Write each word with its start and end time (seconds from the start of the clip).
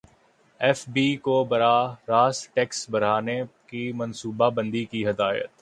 F 0.61 0.83
B 0.89 1.15
کو 1.17 1.43
براہ 1.43 1.93
راست 2.09 2.53
ٹیکس 2.55 2.89
بڑھانے 2.89 3.41
کی 3.67 3.91
منصوبہ 3.95 4.49
بندی 4.49 4.85
کی 4.85 5.07
ہدایت 5.07 5.49